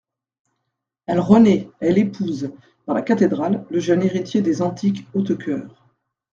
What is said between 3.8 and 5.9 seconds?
héritier des antiques Hautecoeur.